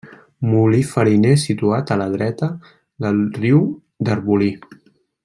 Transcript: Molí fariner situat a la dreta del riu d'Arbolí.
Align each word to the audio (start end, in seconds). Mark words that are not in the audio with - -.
Molí 0.51 0.79
fariner 0.91 1.33
situat 1.43 1.93
a 1.95 1.99
la 2.03 2.07
dreta 2.15 2.49
del 3.05 3.21
riu 3.39 3.63
d'Arbolí. 4.09 4.53